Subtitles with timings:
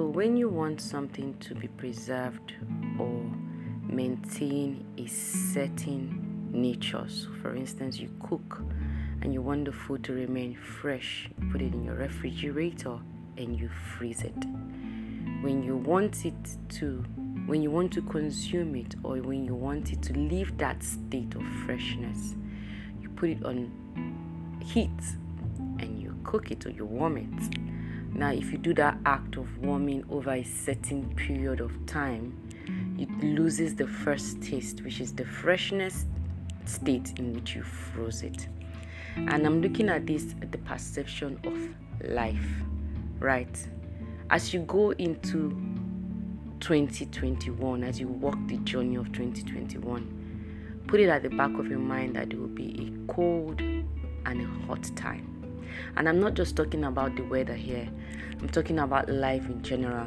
[0.00, 2.54] when you want something to be preserved
[2.98, 3.30] or
[3.82, 8.62] maintain a certain nature, so for instance, you cook
[9.20, 12.98] and you want the food to remain fresh, you put it in your refrigerator
[13.36, 14.34] and you freeze it.
[15.42, 17.04] When you want it to
[17.46, 21.34] when you want to consume it or when you want it to leave that state
[21.34, 22.36] of freshness,
[23.00, 23.70] you put it on
[24.64, 24.90] heat
[25.80, 27.71] and you cook it or you warm it.
[28.14, 32.36] Now, if you do that act of warming over a certain period of time,
[32.98, 36.04] it loses the first taste, which is the freshness
[36.66, 38.48] state in which you froze it.
[39.16, 42.46] And I'm looking at this at the perception of life,
[43.18, 43.68] right?
[44.30, 45.50] As you go into
[46.60, 51.78] 2021, as you walk the journey of 2021, put it at the back of your
[51.78, 53.86] mind that it will be a cold and
[54.26, 55.31] a hot time.
[55.96, 57.88] And I'm not just talking about the weather here,
[58.40, 60.06] I'm talking about life in general.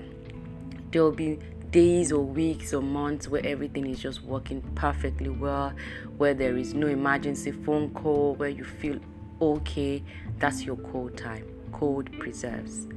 [0.91, 1.39] There will be
[1.71, 5.73] days or weeks or months where everything is just working perfectly well,
[6.17, 8.99] where there is no emergency phone call, where you feel
[9.41, 10.03] okay.
[10.39, 11.45] That's your cold time.
[11.71, 12.87] Cold preserves.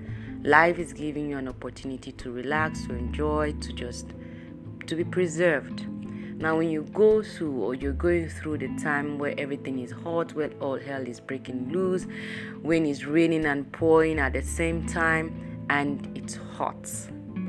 [0.45, 4.07] Life is giving you an opportunity to relax, to enjoy, to just
[4.87, 5.85] to be preserved.
[6.41, 10.35] Now, when you go through or you're going through the time where everything is hot,
[10.35, 12.07] where all hell is breaking loose,
[12.63, 16.89] when it's raining and pouring at the same time, and it's hot.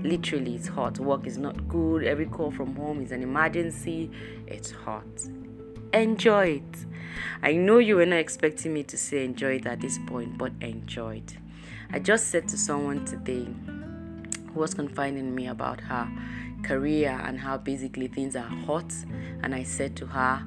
[0.02, 0.98] Literally, it's hot.
[0.98, 2.04] Work is not good.
[2.04, 4.10] Every call from home is an emergency.
[4.48, 5.06] It's hot.
[5.94, 6.86] Enjoy it.
[7.44, 10.52] I know you were not expecting me to say enjoy it at this point, but
[10.62, 11.38] enjoy it.
[11.92, 13.48] I just said to someone today
[14.56, 16.10] was confiding me about her
[16.64, 18.94] career and how basically things are hot.
[19.44, 20.44] And I said to her,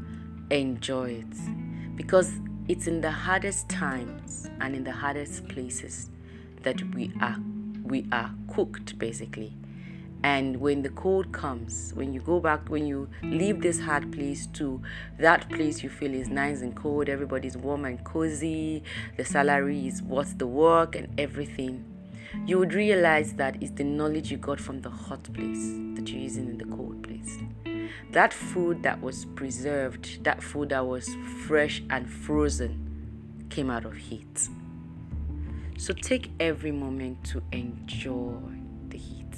[0.51, 1.97] enjoy it.
[1.97, 2.33] Because
[2.69, 6.11] it's in the hardest times and in the hardest places
[6.63, 7.37] that we are
[7.83, 9.53] we are cooked basically.
[10.25, 14.47] And when the cold comes, when you go back, when you leave this hard place
[14.55, 14.81] to
[15.19, 18.85] that place you feel is nice and cold, everybody's warm and cozy,
[19.17, 21.85] the salary is worth the work and everything,
[22.47, 26.23] you would realize that it's the knowledge you got from the hot place that you're
[26.23, 27.39] using in the cold place.
[28.11, 31.09] That food that was preserved, that food that was
[31.47, 34.49] fresh and frozen, came out of heat.
[35.79, 38.39] So take every moment to enjoy
[38.89, 39.37] the heat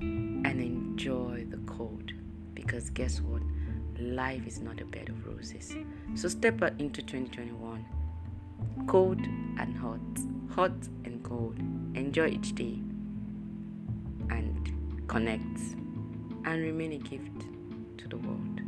[0.00, 2.12] and enjoy the cold
[2.54, 3.42] because guess what?
[3.98, 5.74] Life is not a bed of roses.
[6.14, 7.84] So step out into 2021
[8.86, 9.20] cold
[9.58, 10.00] and hot,
[10.50, 10.72] hot
[11.28, 11.54] and.
[11.94, 12.78] Enjoy each day
[14.30, 14.72] and
[15.08, 15.58] connect
[16.44, 17.46] and remain a gift
[17.98, 18.65] to the world.